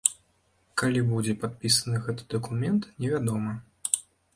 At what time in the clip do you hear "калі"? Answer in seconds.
0.83-1.03